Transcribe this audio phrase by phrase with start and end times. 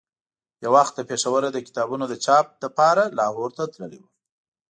[0.63, 4.09] یو وخت له پېښوره د کتابونو د چاپ لپاره لاهور ته تللی وم.